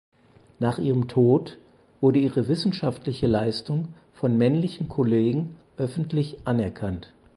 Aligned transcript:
Nach 0.57 0.79
ihrem 0.79 1.07
Tod 1.07 1.59
wurde 1.99 2.17
ihre 2.17 2.47
wissenschaftliche 2.47 3.27
Leistung 3.27 3.93
von 4.15 4.35
männlichen 4.35 4.89
Kollegen 4.89 5.57
öffentlich 5.77 6.37
anerkannt. 6.43 7.13